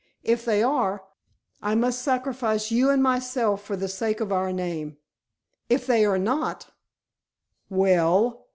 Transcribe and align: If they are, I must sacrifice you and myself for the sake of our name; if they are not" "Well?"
If 0.23 0.45
they 0.45 0.63
are, 0.63 1.03
I 1.61 1.75
must 1.75 2.01
sacrifice 2.01 2.71
you 2.71 2.89
and 2.89 3.03
myself 3.03 3.61
for 3.63 3.75
the 3.75 3.87
sake 3.87 4.19
of 4.19 4.31
our 4.31 4.51
name; 4.51 4.97
if 5.69 5.85
they 5.85 6.05
are 6.05 6.17
not" 6.17 6.73
"Well?" 7.69 8.47